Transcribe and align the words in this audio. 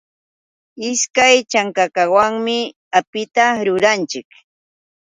Ishkay 0.89 1.37
chankakawanmi 1.51 2.57
apita 2.97 3.45
ruranchik. 3.65 4.29